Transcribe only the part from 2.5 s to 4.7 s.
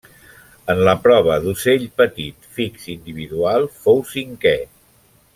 fix individual fou cinquè.